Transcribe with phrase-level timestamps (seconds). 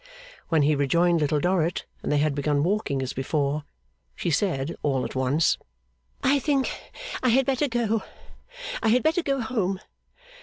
[0.49, 3.65] When he rejoined Little Dorrit, and they had begun walking as before,
[4.15, 5.59] she said all at once:
[6.23, 6.71] 'I think
[7.21, 8.01] I had better go.
[8.81, 9.79] I had better go home.